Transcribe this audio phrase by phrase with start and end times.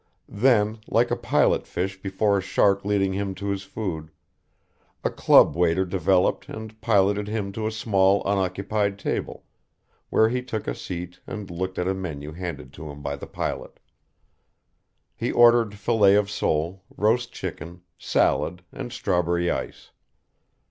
[0.27, 4.09] Then, like a pilot fish before a shark leading him to his food,
[5.03, 9.45] a club waiter developed and piloted him to a small unoccupied table,
[10.09, 13.27] where he took a seat and looked at a menu handed to him by the
[13.27, 13.79] pilot.
[15.15, 19.91] He ordered fillet of sole, roast chicken, salad, and strawberry ice.